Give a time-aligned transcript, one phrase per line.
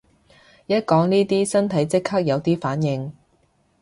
[0.65, 3.13] 一講呢啲身體即刻有啲反應